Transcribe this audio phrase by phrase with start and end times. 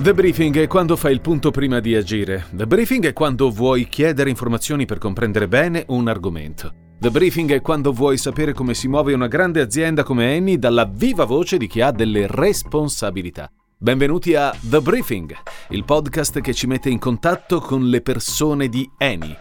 [0.00, 2.46] The briefing è quando fai il punto prima di agire.
[2.54, 6.72] The briefing è quando vuoi chiedere informazioni per comprendere bene un argomento.
[6.98, 10.86] The briefing è quando vuoi sapere come si muove una grande azienda come Eni dalla
[10.90, 13.52] viva voce di chi ha delle responsabilità.
[13.76, 15.36] Benvenuti a The Briefing,
[15.68, 19.36] il podcast che ci mette in contatto con le persone di Eni.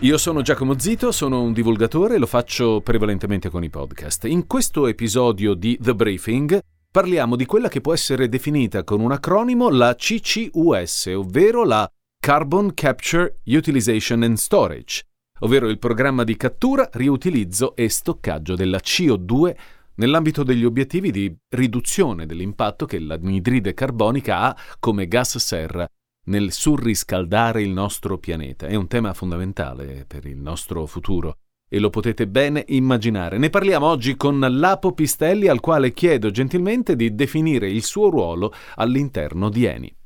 [0.00, 4.26] Io sono Giacomo Zito, sono un divulgatore e lo faccio prevalentemente con i podcast.
[4.26, 6.60] In questo episodio di The Briefing
[6.90, 11.88] parliamo di quella che può essere definita con un acronimo la CCUS, ovvero la
[12.20, 15.02] Carbon Capture Utilization and Storage,
[15.40, 19.56] ovvero il programma di cattura, riutilizzo e stoccaggio della CO2
[19.94, 25.88] nell'ambito degli obiettivi di riduzione dell'impatto che l'anidride carbonica ha come gas serra
[26.26, 28.66] nel surriscaldare il nostro pianeta.
[28.66, 33.38] È un tema fondamentale per il nostro futuro e lo potete bene immaginare.
[33.38, 38.52] Ne parliamo oggi con Lapo Pistelli al quale chiedo gentilmente di definire il suo ruolo
[38.76, 39.96] all'interno di Eni.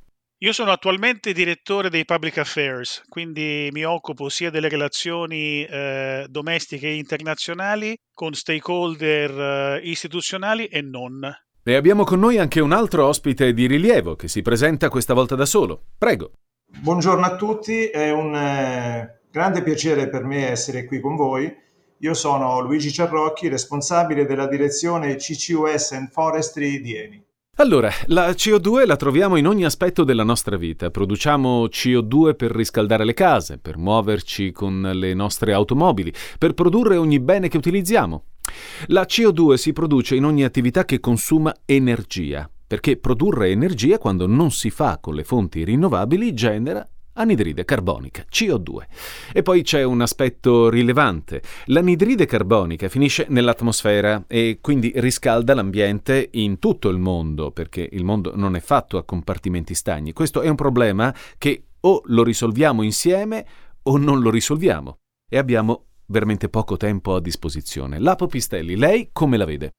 [0.43, 6.87] Io sono attualmente direttore dei Public Affairs, quindi mi occupo sia delle relazioni eh, domestiche
[6.87, 11.31] e internazionali con stakeholder eh, istituzionali e non.
[11.71, 15.37] E abbiamo con noi anche un altro ospite di rilievo che si presenta questa volta
[15.37, 15.83] da solo.
[15.97, 16.33] Prego.
[16.67, 21.49] Buongiorno a tutti, è un eh, grande piacere per me essere qui con voi.
[21.99, 27.25] Io sono Luigi Ciarrocchi, responsabile della direzione CCUS and Forestry di Eni.
[27.59, 30.91] Allora, la CO2 la troviamo in ogni aspetto della nostra vita.
[30.91, 37.21] Produciamo CO2 per riscaldare le case, per muoverci con le nostre automobili, per produrre ogni
[37.21, 38.25] bene che utilizziamo.
[38.87, 44.51] La CO2 si produce in ogni attività che consuma energia, perché produrre energia quando non
[44.51, 48.87] si fa con le fonti rinnovabili genera anidride carbonica, CO2.
[49.33, 51.43] E poi c'è un aspetto rilevante.
[51.67, 58.33] L'anidride carbonica finisce nell'atmosfera e quindi riscalda l'ambiente in tutto il mondo, perché il mondo
[58.35, 60.13] non è fatto a compartimenti stagni.
[60.13, 63.47] Questo è un problema che o lo risolviamo insieme
[63.83, 64.99] o non lo risolviamo.
[65.29, 67.99] E abbiamo veramente poco tempo a disposizione.
[67.99, 69.71] Lapo Pistelli, lei come la vede?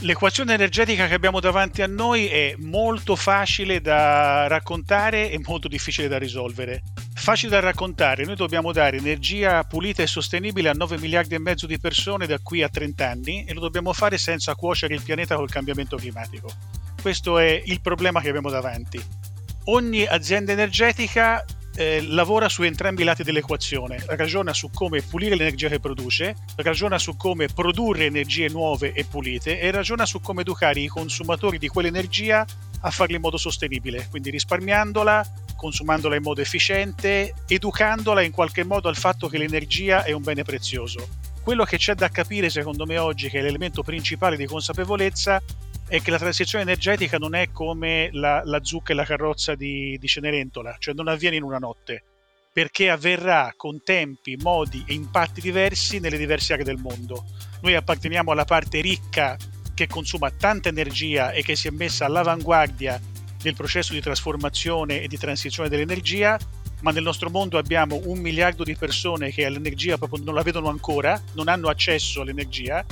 [0.00, 6.08] L'equazione energetica che abbiamo davanti a noi è molto facile da raccontare e molto difficile
[6.08, 6.82] da risolvere.
[7.14, 11.68] Facile da raccontare, noi dobbiamo dare energia pulita e sostenibile a 9 miliardi e mezzo
[11.68, 15.36] di persone da qui a 30 anni e lo dobbiamo fare senza cuocere il pianeta
[15.36, 16.48] col cambiamento climatico.
[17.00, 19.00] Questo è il problema che abbiamo davanti.
[19.66, 25.68] Ogni azienda energetica eh, lavora su entrambi i lati dell'equazione, ragiona su come pulire l'energia
[25.68, 30.80] che produce, ragiona su come produrre energie nuove e pulite e ragiona su come educare
[30.80, 32.44] i consumatori di quell'energia
[32.84, 35.24] a farla in modo sostenibile, quindi risparmiandola,
[35.56, 40.42] consumandola in modo efficiente, educandola in qualche modo al fatto che l'energia è un bene
[40.42, 41.08] prezioso.
[41.42, 45.40] Quello che c'è da capire secondo me oggi, che è l'elemento principale di consapevolezza,
[45.92, 49.98] è che la transizione energetica non è come la, la zucca e la carrozza di,
[50.00, 52.02] di Cenerentola, cioè non avviene in una notte,
[52.50, 57.26] perché avverrà con tempi, modi e impatti diversi nelle diverse aree del mondo.
[57.60, 59.36] Noi apparteniamo alla parte ricca
[59.74, 62.98] che consuma tanta energia e che si è messa all'avanguardia
[63.42, 66.38] del processo di trasformazione e di transizione dell'energia,
[66.80, 70.70] ma nel nostro mondo abbiamo un miliardo di persone che l'energia proprio non la vedono
[70.70, 72.82] ancora, non hanno accesso all'energia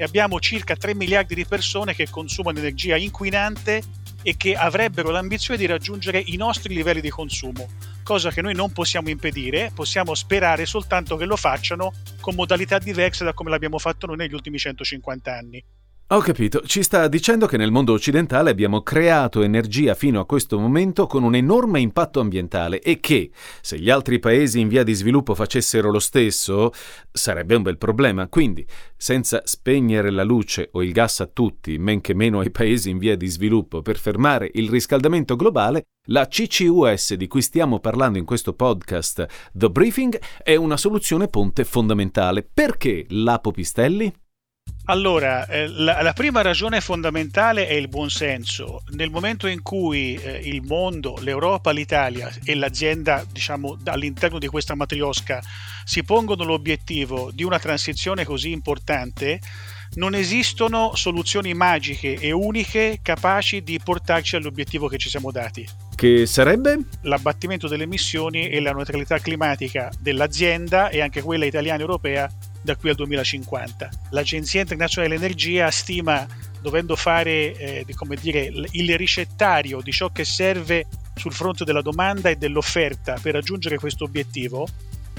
[0.00, 3.82] e abbiamo circa 3 miliardi di persone che consumano energia inquinante
[4.22, 7.68] e che avrebbero l'ambizione di raggiungere i nostri livelli di consumo,
[8.04, 13.24] cosa che noi non possiamo impedire, possiamo sperare soltanto che lo facciano con modalità diverse
[13.24, 15.64] da come l'abbiamo fatto noi negli ultimi 150 anni.
[16.10, 20.58] Ho capito, ci sta dicendo che nel mondo occidentale abbiamo creato energia fino a questo
[20.58, 23.30] momento con un enorme impatto ambientale e che,
[23.60, 26.72] se gli altri paesi in via di sviluppo facessero lo stesso,
[27.12, 28.26] sarebbe un bel problema.
[28.28, 32.88] Quindi, senza spegnere la luce o il gas a tutti, men che meno ai paesi
[32.88, 38.16] in via di sviluppo, per fermare il riscaldamento globale, la CCUS di cui stiamo parlando
[38.16, 42.48] in questo podcast, The Briefing, è una soluzione ponte fondamentale.
[42.50, 44.10] Perché l'Apo Pistelli?
[44.90, 48.84] Allora, eh, la, la, prima ragione fondamentale è il buonsenso.
[48.92, 54.74] Nel momento in cui eh, il mondo, l'Europa, l'Italia e l'azienda, diciamo, all'interno di questa
[54.74, 55.42] matriosca
[55.84, 59.40] si pongono l'obiettivo di una transizione così importante,
[59.96, 65.68] non esistono soluzioni magiche e uniche capaci di portarci all'obiettivo che ci siamo dati.
[65.94, 66.78] Che sarebbe?
[67.02, 72.30] L'abbattimento delle emissioni e la neutralità climatica dell'azienda e anche quella italiana e europea
[72.62, 73.88] da qui al 2050.
[74.10, 76.26] L'Agenzia internazionale dell'energia stima,
[76.60, 77.86] dovendo fare eh,
[78.20, 83.78] dire, il ricettario di ciò che serve sul fronte della domanda e dell'offerta per raggiungere
[83.78, 84.66] questo obiettivo,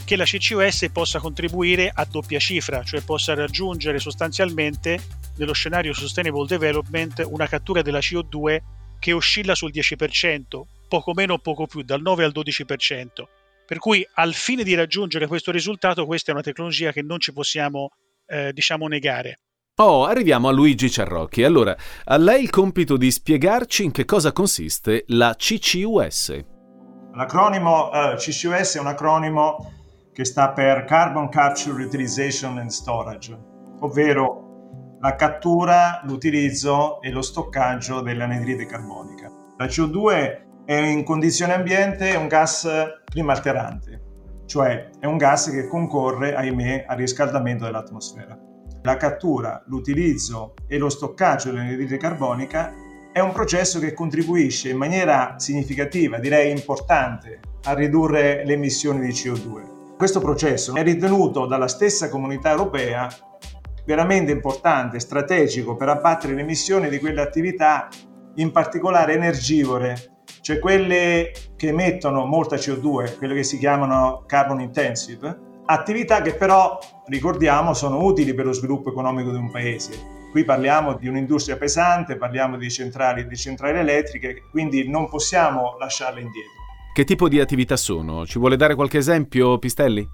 [0.05, 4.99] che la CCUS possa contribuire a doppia cifra, cioè possa raggiungere sostanzialmente
[5.35, 8.59] nello scenario Sustainable Development una cattura della CO2
[8.97, 13.05] che oscilla sul 10%, poco meno o poco più, dal 9 al 12%.
[13.69, 17.31] Per cui al fine di raggiungere questo risultato, questa è una tecnologia che non ci
[17.31, 17.89] possiamo
[18.25, 19.41] eh, diciamo negare.
[19.75, 21.43] Oh, arriviamo a Luigi Ciarrocchi.
[21.43, 26.45] Allora, a lei il compito di spiegarci in che cosa consiste la CCUS.
[27.13, 29.73] L'acronimo uh, CCUS è un acronimo
[30.13, 33.37] che sta per Carbon Capture Utilization and Storage,
[33.81, 39.31] ovvero la cattura, l'utilizzo e lo stoccaggio dell'anidride carbonica.
[39.59, 42.69] La CO2 è in condizione ambiente un gas
[43.03, 44.01] climalterante,
[44.45, 48.37] cioè è un gas che concorre, ahimè, al riscaldamento dell'atmosfera.
[48.83, 52.71] La cattura, l'utilizzo e lo stoccaggio dell'anidride carbonica
[53.11, 59.11] è un processo che contribuisce in maniera significativa, direi importante, a ridurre le emissioni di
[59.11, 59.95] CO2.
[59.97, 63.09] Questo processo è ritenuto dalla stessa comunità europea
[63.87, 67.87] veramente importante, strategico per abbattere le emissioni di quelle attività,
[68.35, 75.63] in particolare energivore, cioè quelle che emettono molta CO2, quelle che si chiamano carbon intensive,
[75.65, 80.17] attività che però, ricordiamo, sono utili per lo sviluppo economico di un paese.
[80.31, 86.21] Qui parliamo di un'industria pesante, parliamo di centrali, di centrali elettriche, quindi non possiamo lasciarle
[86.21, 86.51] indietro.
[86.93, 88.25] Che tipo di attività sono?
[88.25, 90.07] Ci vuole dare qualche esempio, Pistelli?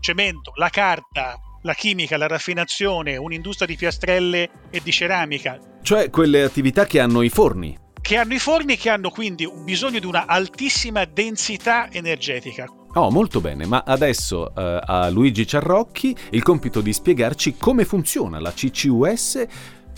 [0.00, 5.58] Cemento, la carta, la chimica, la raffinazione, un'industria di piastrelle e di ceramica.
[5.82, 7.76] Cioè quelle attività che hanno i forni.
[8.00, 12.66] Che hanno i forni e che hanno quindi bisogno di una altissima densità energetica.
[12.94, 18.40] Oh, molto bene, ma adesso eh, a Luigi Ciarrocchi il compito di spiegarci come funziona
[18.40, 19.46] la CCUS,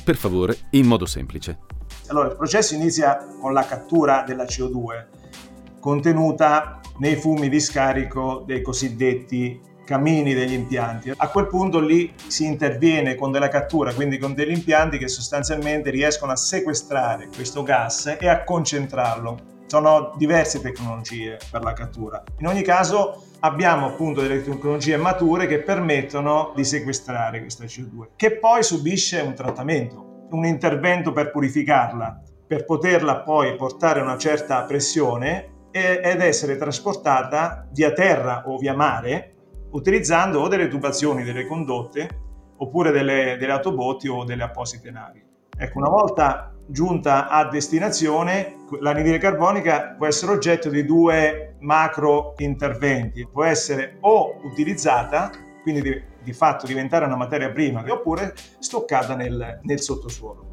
[0.02, 1.58] per favore, in modo semplice.
[2.08, 5.06] Allora, il processo inizia con la cattura della CO2
[5.78, 9.60] contenuta nei fumi di scarico dei cosiddetti
[9.90, 11.12] camini degli impianti.
[11.16, 15.90] A quel punto lì si interviene con della cattura, quindi con degli impianti che sostanzialmente
[15.90, 19.64] riescono a sequestrare questo gas e a concentrarlo.
[19.66, 22.22] Sono diverse tecnologie per la cattura.
[22.38, 28.38] In ogni caso abbiamo appunto delle tecnologie mature che permettono di sequestrare questa CO2, che
[28.38, 34.62] poi subisce un trattamento, un intervento per purificarla, per poterla poi portare a una certa
[34.62, 39.34] pressione ed essere trasportata via terra o via mare
[39.72, 42.08] utilizzando o delle tubazioni, delle condotte
[42.56, 45.22] oppure delle, delle autobotti o delle apposite navi.
[45.56, 53.26] Ecco, una volta giunta a destinazione, l'anidride carbonica può essere oggetto di due macro interventi.
[53.26, 55.30] Può essere o utilizzata,
[55.62, 60.49] quindi di, di fatto diventare una materia prima, oppure stoccata nel, nel sottosuolo.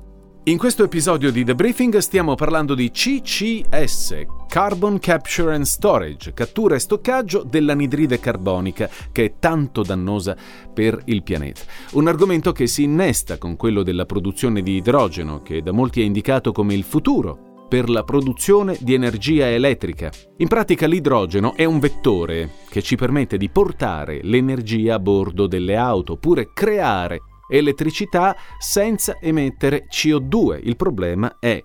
[0.48, 4.16] In questo episodio di The Briefing stiamo parlando di CCS,
[4.48, 10.38] Carbon Capture and Storage, cattura e stoccaggio dell'anidride carbonica, che è tanto dannosa
[10.74, 11.64] per il pianeta.
[11.92, 16.06] Un argomento che si innesta con quello della produzione di idrogeno, che da molti è
[16.06, 20.10] indicato come il futuro per la produzione di energia elettrica.
[20.38, 25.76] In pratica l'idrogeno è un vettore che ci permette di portare l'energia a bordo delle
[25.76, 30.60] auto, oppure creare elettricità senza emettere CO2.
[30.64, 31.64] Il problema è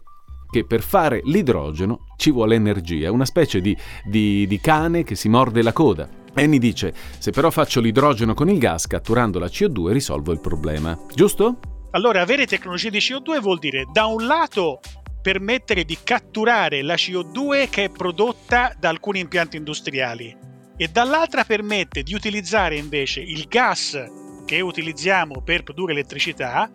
[0.50, 5.28] che per fare l'idrogeno ci vuole energia, una specie di, di, di cane che si
[5.28, 6.08] morde la coda.
[6.34, 10.98] Annie dice, se però faccio l'idrogeno con il gas catturando la CO2 risolvo il problema,
[11.14, 11.58] giusto?
[11.92, 14.80] Allora, avere tecnologie di CO2 vuol dire, da un lato,
[15.22, 20.36] permettere di catturare la CO2 che è prodotta da alcuni impianti industriali
[20.76, 23.96] e dall'altra permette di utilizzare invece il gas
[24.44, 26.70] che utilizziamo per produrre elettricità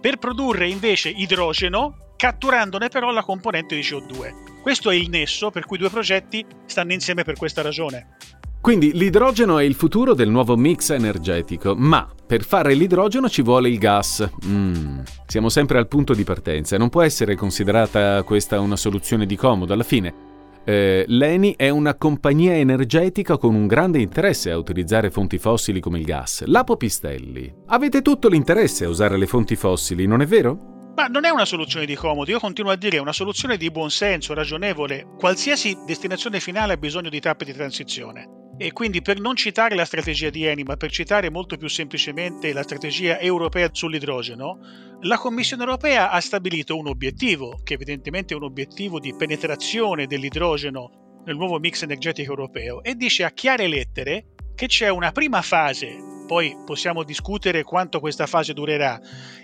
[0.00, 4.60] per produrre invece idrogeno catturandone però la componente di CO2.
[4.60, 8.16] Questo è il nesso per cui i due progetti stanno insieme per questa ragione.
[8.60, 13.68] Quindi l'idrogeno è il futuro del nuovo mix energetico, ma per fare l'idrogeno ci vuole
[13.68, 14.28] il gas.
[14.46, 19.34] Mm, siamo sempre al punto di partenza, non può essere considerata questa una soluzione di
[19.34, 20.31] comodo alla fine.
[20.64, 25.98] Eh, L'ENI è una compagnia energetica con un grande interesse a utilizzare fonti fossili come
[25.98, 26.44] il gas.
[26.44, 30.92] Lapo Pistelli, avete tutto l'interesse a usare le fonti fossili, non è vero?
[30.94, 33.70] Ma non è una soluzione di comodo, io continuo a dire è una soluzione di
[33.70, 35.06] buonsenso, ragionevole.
[35.18, 38.41] Qualsiasi destinazione finale ha bisogno di tappe di transizione.
[38.58, 42.52] E quindi per non citare la strategia di Eni, ma per citare molto più semplicemente
[42.52, 44.58] la strategia europea sull'idrogeno,
[45.00, 51.22] la Commissione europea ha stabilito un obiettivo, che evidentemente è un obiettivo di penetrazione dell'idrogeno
[51.24, 55.96] nel nuovo mix energetico europeo, e dice a chiare lettere che c'è una prima fase,
[56.32, 58.98] poi possiamo discutere quanto questa fase durerà,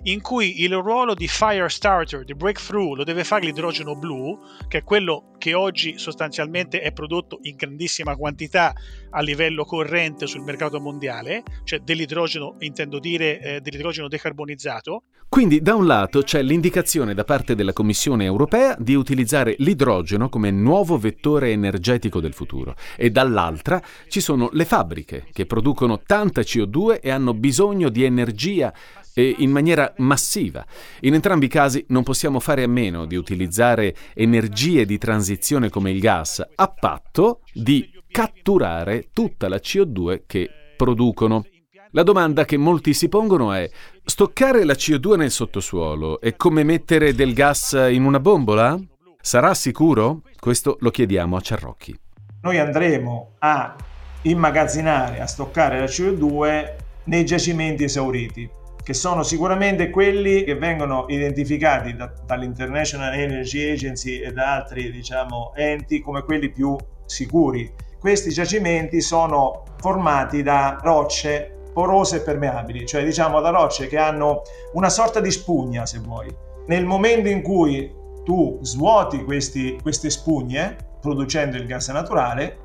[0.05, 4.79] in cui il ruolo di fire starter, di breakthrough, lo deve fare l'idrogeno blu, che
[4.79, 8.73] è quello che oggi sostanzialmente è prodotto in grandissima quantità
[9.11, 15.03] a livello corrente sul mercato mondiale, cioè dell'idrogeno, intendo dire eh, dell'idrogeno decarbonizzato.
[15.29, 20.51] Quindi da un lato c'è l'indicazione da parte della Commissione europea di utilizzare l'idrogeno come
[20.51, 26.78] nuovo vettore energetico del futuro e dall'altra ci sono le fabbriche che producono tanta CO2
[26.87, 28.73] e hanno bisogno di energia
[29.15, 30.65] in maniera massiva.
[31.01, 35.91] In entrambi i casi non possiamo fare a meno di utilizzare energie di transizione come
[35.91, 41.45] il gas a patto di catturare tutta la CO2 che producono.
[41.93, 43.69] La domanda che molti si pongono è:
[44.05, 48.79] stoccare la CO2 nel sottosuolo è come mettere del gas in una bombola?
[49.21, 50.23] Sarà sicuro?
[50.39, 51.99] Questo lo chiediamo a Ciarrocchi.
[52.43, 53.75] Noi andremo a
[54.23, 58.57] immagazzinare, a stoccare la CO2 nei giacimenti esauriti
[58.89, 65.53] che sono sicuramente quelli che vengono identificati da, dall'International Energy Agency e da altri diciamo,
[65.55, 67.71] enti come quelli più sicuri.
[68.01, 74.41] Questi giacimenti sono formati da rocce porose e permeabili, cioè diciamo da rocce che hanno
[74.73, 76.35] una sorta di spugna, se vuoi.
[76.69, 77.93] Nel momento in cui
[78.25, 82.57] tu svuoti questi, queste spugne, producendo il gas naturale,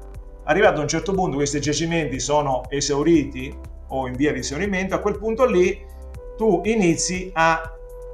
[0.46, 3.56] arrivato a un certo punto questi giacimenti sono esauriti
[3.88, 5.80] o in via di esaurimento, a quel punto lì
[6.36, 7.62] tu inizi a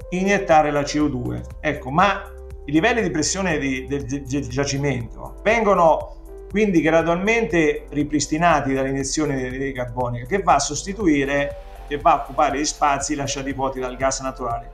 [0.10, 1.42] iniettare la CO2.
[1.60, 2.32] Ecco, ma
[2.66, 4.06] i livelli di pressione di, del,
[4.48, 6.18] giacimento vengono
[6.50, 11.56] quindi gradualmente ripristinati dall'iniezione di anidride carbonica che va a sostituire,
[11.88, 14.72] che va a occupare gli spazi lasciati vuoti dal gas naturale.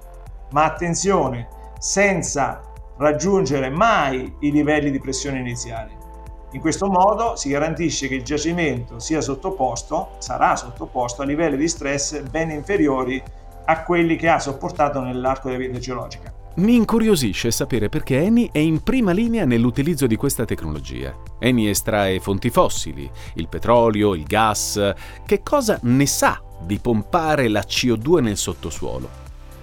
[0.52, 1.48] Ma attenzione,
[1.80, 2.62] senza
[2.98, 6.05] raggiungere mai i livelli di pressione iniziali.
[6.56, 11.68] In questo modo si garantisce che il giacimento sia sottoposto, sarà sottoposto a livelli di
[11.68, 13.22] stress ben inferiori
[13.66, 16.34] a quelli che ha sopportato nell'arco della vita geologica.
[16.56, 21.14] Mi incuriosisce sapere perché Eni è in prima linea nell'utilizzo di questa tecnologia.
[21.40, 24.94] Eni estrae fonti fossili, il petrolio, il gas.
[25.26, 29.10] Che cosa ne sa di pompare la CO2 nel sottosuolo?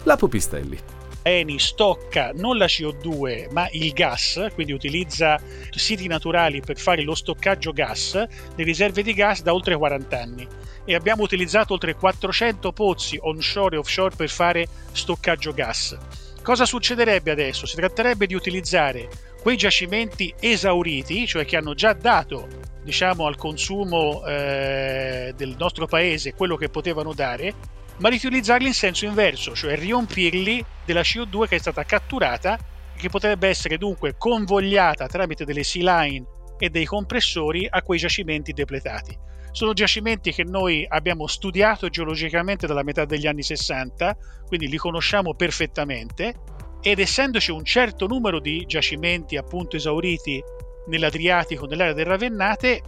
[0.02, 0.78] Lapo Pistelli.
[1.22, 7.14] Eni stocca non la CO2 ma il gas, quindi utilizza siti naturali per fare lo
[7.14, 10.46] stoccaggio gas, le riserve di gas da oltre 40 anni
[10.84, 15.96] e abbiamo utilizzato oltre 400 pozzi onshore e offshore per fare stoccaggio gas.
[16.42, 17.66] Cosa succederebbe adesso?
[17.66, 19.08] Si tratterebbe di utilizzare
[19.40, 22.48] quei giacimenti esauriti, cioè che hanno già dato
[22.82, 27.54] diciamo, al consumo eh, del nostro paese quello che potevano dare,
[27.98, 32.56] ma riutilizzarli in senso inverso, cioè riempirli della CO2 che è stata catturata
[32.94, 36.26] e che potrebbe essere dunque convogliata tramite delle sea line
[36.58, 39.16] e dei compressori a quei giacimenti depletati.
[39.50, 45.34] Sono giacimenti che noi abbiamo studiato geologicamente dalla metà degli anni 60, quindi li conosciamo
[45.34, 46.34] perfettamente
[46.80, 50.42] ed essendoci un certo numero di giacimenti appunto esauriti
[50.86, 52.82] nell'Adriatico, nell'area del Ravennate,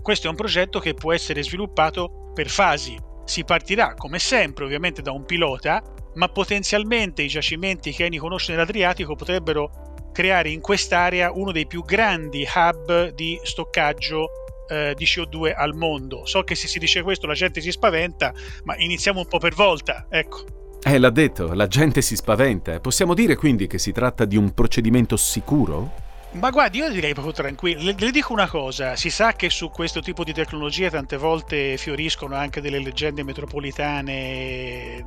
[0.00, 2.96] questo è un progetto che può essere sviluppato per fasi.
[3.30, 5.80] Si partirà come sempre ovviamente da un pilota,
[6.14, 11.84] ma potenzialmente i giacimenti che Eni conosce nell'Adriatico potrebbero creare in quest'area uno dei più
[11.84, 14.30] grandi hub di stoccaggio
[14.68, 16.26] eh, di CO2 al mondo.
[16.26, 18.34] So che se si dice questo la gente si spaventa,
[18.64, 20.44] ma iniziamo un po' per volta, ecco.
[20.82, 22.80] Eh, l'ha detto, la gente si spaventa.
[22.80, 26.09] Possiamo dire quindi che si tratta di un procedimento sicuro?
[26.32, 27.82] Ma guardi, io direi proprio tranquillo.
[27.82, 31.76] Le, le, dico una cosa: si sa che su questo tipo di tecnologie tante volte
[31.76, 35.04] fioriscono anche delle leggende metropolitane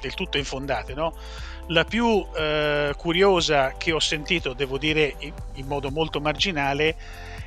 [0.00, 1.12] del tutto infondate, no?
[1.68, 6.96] La più eh, curiosa che ho sentito, devo dire in, in modo molto marginale,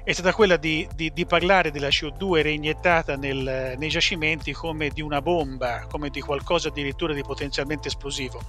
[0.03, 5.01] è stata quella di, di, di parlare della CO2 reiniettata nel, nei giacimenti come di
[5.01, 8.41] una bomba, come di qualcosa addirittura di potenzialmente esplosivo.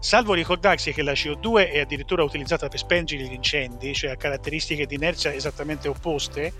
[0.00, 4.86] Salvo ricordarsi che la CO2 è addirittura utilizzata per spengere gli incendi, cioè ha caratteristiche
[4.86, 6.52] di inerzia esattamente opposte,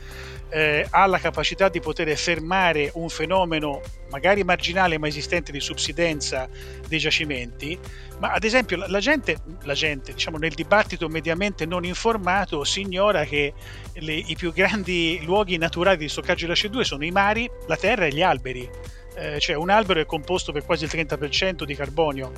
[0.48, 3.80] eh, ha la capacità di poter fermare un fenomeno
[4.10, 6.48] magari marginale ma esistente di subsidenza
[6.88, 7.78] dei giacimenti,
[8.18, 12.80] ma ad esempio la, la gente, la gente diciamo, nel dibattito mediamente non informato si
[12.80, 13.52] ignora che
[13.92, 18.06] le, i più grandi luoghi naturali di stoccaggio della CO2 sono i mari, la terra
[18.06, 18.68] e gli alberi
[19.18, 22.32] eh, cioè un albero è composto per quasi il 30% di carbonio,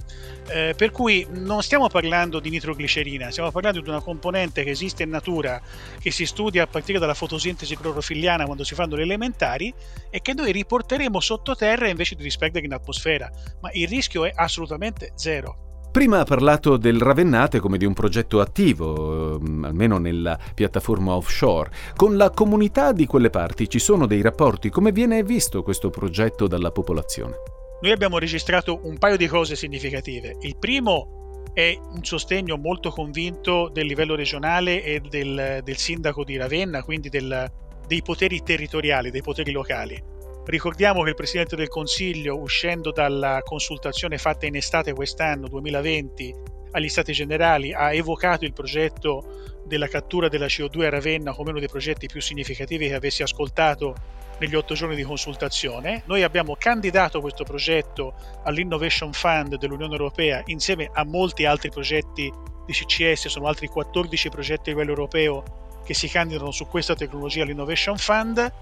[0.49, 5.03] eh, per cui non stiamo parlando di nitroglicerina, stiamo parlando di una componente che esiste
[5.03, 5.61] in natura,
[6.01, 9.73] che si studia a partire dalla fotosintesi clorofilliana quando si fanno le elementari
[10.11, 15.13] e che noi riporteremo sottoterra invece di disperdere in atmosfera, ma il rischio è assolutamente
[15.15, 15.70] zero.
[15.91, 21.73] Prima ha parlato del Ravennate come di un progetto attivo, ehm, almeno nella piattaforma offshore.
[21.97, 24.71] Con la comunità di quelle parti ci sono dei rapporti?
[24.71, 27.35] Come viene visto questo progetto dalla popolazione?
[27.83, 30.37] Noi abbiamo registrato un paio di cose significative.
[30.43, 36.37] Il primo è un sostegno molto convinto del livello regionale e del, del sindaco di
[36.37, 37.51] Ravenna, quindi del,
[37.89, 40.10] dei poteri territoriali, dei poteri locali.
[40.45, 46.35] Ricordiamo che il Presidente del Consiglio, uscendo dalla consultazione fatta in estate quest'anno, 2020,
[46.73, 51.59] agli Stati Generali, ha evocato il progetto della cattura della CO2 a Ravenna come uno
[51.59, 53.95] dei progetti più significativi che avessi ascoltato
[54.39, 56.03] negli otto giorni di consultazione.
[56.07, 62.33] Noi abbiamo candidato questo progetto all'Innovation Fund dell'Unione Europea insieme a molti altri progetti
[62.67, 65.43] di CCS, sono altri 14 progetti a livello europeo
[65.85, 68.53] che si candidano su questa tecnologia all'Innovation Fund.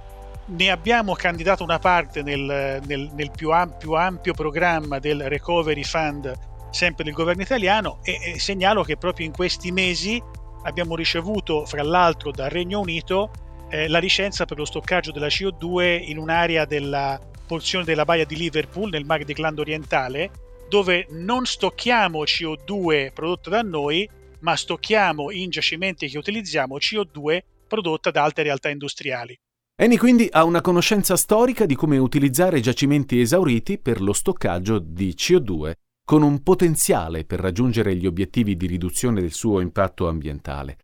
[0.50, 6.33] Ne abbiamo candidato una parte nel, nel, nel più, ampio, ampio programma del Recovery Fund,
[6.71, 10.23] sempre del governo italiano, e, e segnalo che proprio in questi mesi
[10.62, 13.31] abbiamo ricevuto, fra l'altro, dal Regno Unito
[13.69, 18.37] eh, la licenza per lo stoccaggio della CO2 in un'area della porzione della baia di
[18.37, 20.31] Liverpool, nel mare di Glando orientale,
[20.71, 24.09] dove non stocchiamo CO2 prodotta da noi,
[24.40, 29.38] ma stocchiamo in giacimenti che utilizziamo CO2 prodotta da altre realtà industriali.
[29.80, 35.14] Eni quindi ha una conoscenza storica di come utilizzare giacimenti esauriti per lo stoccaggio di
[35.16, 35.70] CO2,
[36.04, 40.78] con un potenziale per raggiungere gli obiettivi di riduzione del suo impatto ambientale.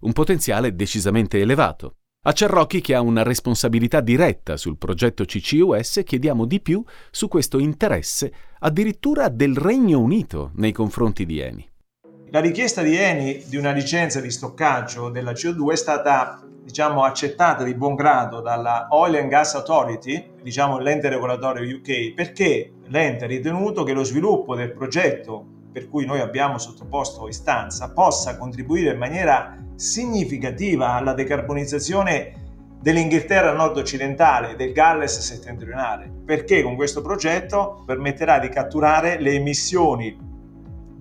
[0.00, 1.96] Un potenziale decisamente elevato.
[2.24, 7.58] A Cerrocchi, che ha una responsabilità diretta sul progetto CCUS, chiediamo di più su questo
[7.58, 11.70] interesse addirittura del Regno Unito nei confronti di Eni.
[12.32, 17.64] La richiesta di Eni di una licenza di stoccaggio della CO2 è stata diciamo, accettata
[17.64, 23.26] di buon grado dalla Oil and Gas Authority, diciamo l'ente regolatorio UK, perché l'ente ha
[23.26, 28.98] ritenuto che lo sviluppo del progetto per cui noi abbiamo sottoposto istanza possa contribuire in
[28.98, 32.34] maniera significativa alla decarbonizzazione
[32.80, 40.28] dell'Inghilterra nord-occidentale del Galles settentrionale, perché con questo progetto permetterà di catturare le emissioni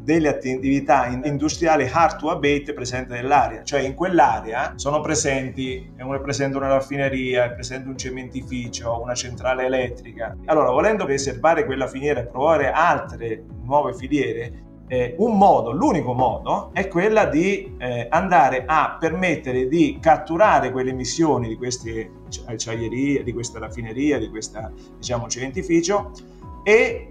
[0.10, 6.58] delle attività industriali hard to abate presenti nell'area, cioè in quell'area sono presenti, è presente
[6.58, 10.36] una raffineria, è presente un cementificio, una centrale elettrica.
[10.46, 16.72] Allora, volendo preservare quella filiera e provare altre nuove filiere, eh, un modo, l'unico modo,
[16.74, 22.10] è quella di eh, andare a permettere di catturare quelle emissioni di queste
[22.48, 26.10] acciaierie, di questa raffineria, di questo diciamo, cementificio
[26.64, 27.10] e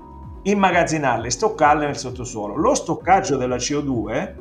[0.50, 2.56] immagazzinarle, stoccarle nel sottosuolo.
[2.56, 4.34] Lo stoccaggio della CO2,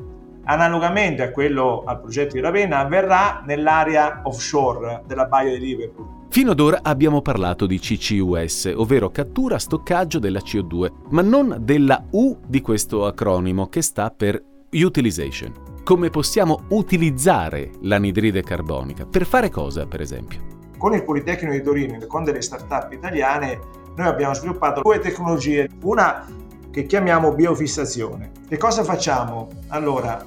[0.45, 6.25] analogamente a quello al progetto di Ravenna, avverrà nell'area offshore della baia di Liverpool.
[6.29, 12.03] Fino ad ora abbiamo parlato di CCUS, ovvero cattura stoccaggio della CO2, ma non della
[12.11, 15.53] U di questo acronimo che sta per Utilization.
[15.83, 19.05] Come possiamo utilizzare l'anidride carbonica?
[19.05, 20.39] Per fare cosa, per esempio?
[20.77, 23.59] Con il Politecnico di Torino e con delle start-up italiane
[23.97, 26.25] noi abbiamo sviluppato due tecnologie, una
[26.69, 28.31] che chiamiamo biofissazione.
[28.47, 29.49] Che cosa facciamo?
[29.69, 30.23] Allora,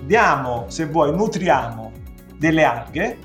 [0.00, 1.90] diamo, se vuoi, nutriamo
[2.36, 3.18] delle alghe,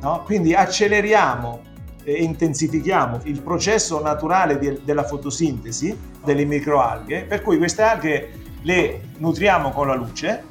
[0.00, 0.22] no?
[0.24, 1.60] quindi acceleriamo
[2.02, 9.02] e intensifichiamo il processo naturale di, della fotosintesi delle microalghe, per cui queste alghe le
[9.18, 10.42] nutriamo con la luce,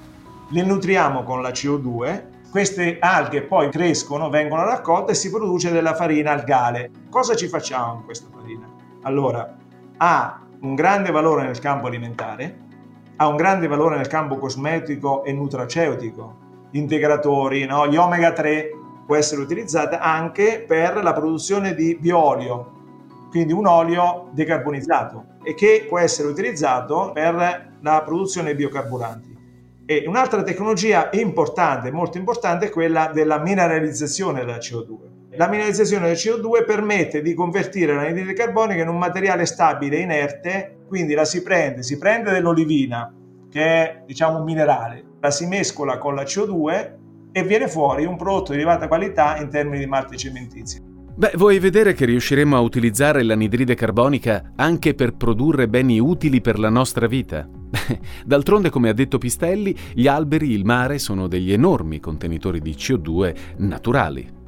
[0.52, 5.94] le nutriamo con la CO2, queste alghe poi crescono, vengono raccolte e si produce della
[5.96, 6.92] farina algale.
[7.10, 8.69] Cosa ci facciamo con questa farina?
[9.04, 9.56] Allora,
[9.98, 12.68] ha un grande valore nel campo alimentare,
[13.16, 16.38] ha un grande valore nel campo cosmetico e nutraceutico,
[16.72, 17.88] integratori, no?
[17.88, 18.72] gli omega 3
[19.06, 22.78] può essere utilizzata anche per la produzione di bioolio,
[23.30, 29.38] quindi un olio decarbonizzato e che può essere utilizzato per la produzione di biocarburanti.
[29.86, 35.09] E un'altra tecnologia importante, molto importante, è quella della mineralizzazione della CO2
[35.39, 41.13] la mineralizzazione del CO2 permette di convertire l'anidride carbonica in un materiale stabile inerte, quindi
[41.13, 43.10] la si prende, si prende dell'olivina,
[43.49, 46.91] che è diciamo un minerale, la si mescola con la CO2
[47.32, 50.82] e viene fuori un prodotto di elevata qualità in termini di malti cementizi.
[51.15, 56.60] Beh, vuoi vedere che riusciremo a utilizzare l'anidride carbonica anche per produrre beni utili per
[56.60, 57.47] la nostra vita?
[58.25, 63.36] D'altronde, come ha detto Pistelli, gli alberi, il mare sono degli enormi contenitori di CO2
[63.60, 64.38] naturali.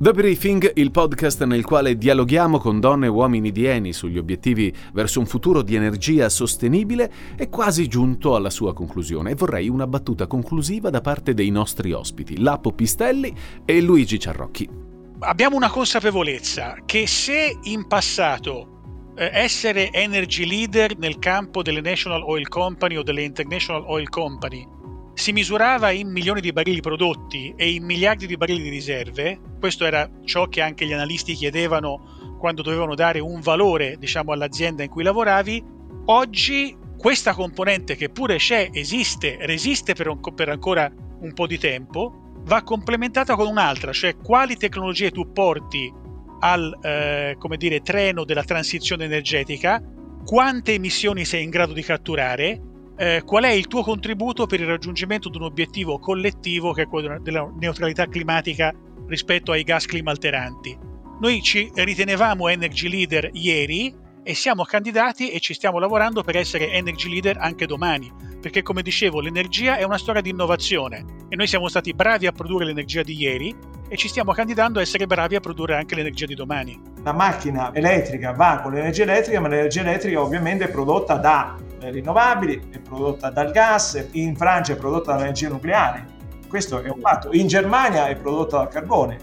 [0.00, 4.72] The Briefing, il podcast nel quale dialoghiamo con donne e uomini di Eni sugli obiettivi
[4.92, 9.88] verso un futuro di energia sostenibile, è quasi giunto alla sua conclusione e vorrei una
[9.88, 13.34] battuta conclusiva da parte dei nostri ospiti, Lapo Pistelli
[13.64, 14.70] e Luigi Ciarrocchi.
[15.18, 22.22] Abbiamo una consapevolezza che se in passato eh, essere energy leader nel campo delle National
[22.22, 24.77] Oil Company o delle International Oil Company
[25.18, 29.84] si misurava in milioni di barili prodotti e in miliardi di barili di riserve, questo
[29.84, 34.88] era ciò che anche gli analisti chiedevano quando dovevano dare un valore diciamo, all'azienda in
[34.88, 35.60] cui lavoravi,
[36.04, 40.88] oggi questa componente che pure c'è, esiste, resiste per, un, per ancora
[41.20, 45.92] un po' di tempo, va complementata con un'altra, cioè quali tecnologie tu porti
[46.40, 49.82] al eh, dire, treno della transizione energetica,
[50.24, 52.67] quante emissioni sei in grado di catturare,
[52.98, 56.88] eh, qual è il tuo contributo per il raggiungimento di un obiettivo collettivo che è
[56.88, 58.74] quello della neutralità climatica
[59.06, 60.76] rispetto ai gas climalteranti.
[61.20, 66.72] Noi ci ritenevamo energy leader ieri e siamo candidati e ci stiamo lavorando per essere
[66.72, 71.46] energy leader anche domani, perché come dicevo l'energia è una storia di innovazione e noi
[71.46, 73.54] siamo stati bravi a produrre l'energia di ieri
[73.88, 76.80] e ci stiamo candidando a essere bravi a produrre anche l'energia di domani.
[77.02, 82.68] La macchina elettrica va con l'energia elettrica, ma l'energia elettrica ovviamente è prodotta da rinnovabili,
[82.70, 86.16] è prodotta dal gas, in Francia è prodotta dall'energia nucleare.
[86.48, 87.30] Questo è un fatto.
[87.32, 89.18] In Germania è prodotta dal carbone.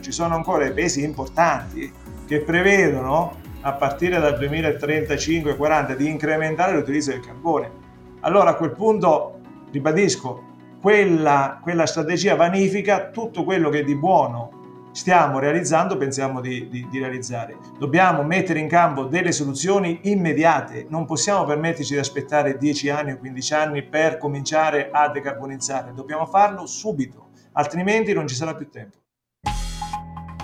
[0.00, 1.92] Ci sono ancora i paesi importanti
[2.26, 7.70] che prevedono a partire dal 2035-40 di incrementare l'utilizzo del carbone.
[8.20, 10.48] Allora a quel punto, ribadisco,
[10.80, 14.59] quella, quella strategia vanifica tutto quello che di buono
[14.92, 17.56] stiamo realizzando, pensiamo di, di, di, realizzare.
[17.78, 23.18] Dobbiamo mettere in campo delle soluzioni immediate, non possiamo permetterci di aspettare 10 anni o
[23.18, 28.99] 15 anni per cominciare a decarbonizzare, dobbiamo farlo subito, altrimenti non ci sarà più tempo.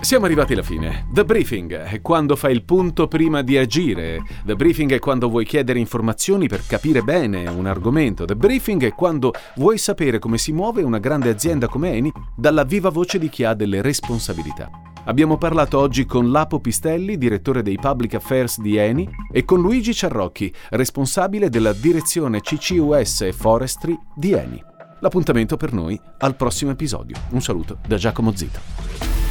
[0.07, 1.05] Siamo arrivati alla fine.
[1.11, 4.23] The briefing è quando fai il punto prima di agire.
[4.45, 8.23] The briefing è quando vuoi chiedere informazioni per capire bene un argomento.
[8.23, 12.63] The briefing è quando vuoi sapere come si muove una grande azienda come Eni dalla
[12.63, 14.69] viva voce di chi ha delle responsabilità.
[15.03, 19.93] Abbiamo parlato oggi con Lapo Pistelli, direttore dei Public Affairs di Eni, e con Luigi
[19.93, 24.63] Ciarrocchi, responsabile della direzione CCUS e Forestry di Eni.
[25.01, 27.17] L'appuntamento per noi al prossimo episodio.
[27.31, 29.26] Un saluto da Giacomo Zito.